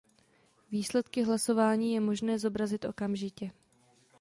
[0.71, 3.51] Výsledky hlasování je možné zobrazit okamžitě.